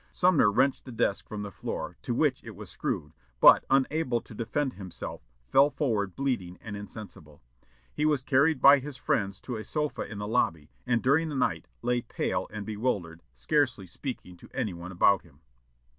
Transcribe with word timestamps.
Sumner 0.11 0.51
wrenched 0.51 0.85
the 0.85 0.91
desk 0.91 1.27
from 1.27 1.43
the 1.43 1.51
floor, 1.51 1.95
to 2.01 2.15
which 2.15 2.43
it 2.43 2.55
was 2.55 2.71
screwed, 2.71 3.13
but, 3.39 3.67
unable 3.69 4.19
to 4.19 4.33
defend 4.33 4.73
himself, 4.73 5.21
fell 5.51 5.69
forward 5.69 6.15
bleeding 6.15 6.57
and 6.59 6.75
insensible. 6.75 7.43
He 7.93 8.03
was 8.07 8.23
carried 8.23 8.59
by 8.59 8.79
his 8.79 8.97
friends 8.97 9.39
to 9.41 9.57
a 9.57 9.63
sofa 9.63 10.01
in 10.01 10.17
the 10.17 10.27
lobby, 10.27 10.71
and 10.87 11.03
during 11.03 11.29
the 11.29 11.35
night 11.35 11.67
lay 11.83 12.01
pale 12.01 12.47
and 12.51 12.65
bewildered, 12.65 13.21
scarcely 13.31 13.85
speaking 13.85 14.37
to 14.37 14.49
any 14.55 14.73
one 14.73 14.91
about 14.91 15.21
him. 15.21 15.41